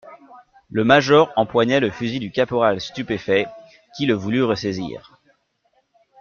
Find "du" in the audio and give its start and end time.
2.19-2.31